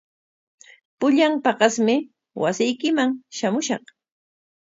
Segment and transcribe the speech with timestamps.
[0.99, 1.95] Pullan paqasmi
[2.41, 3.83] wasiykiman shamushaq.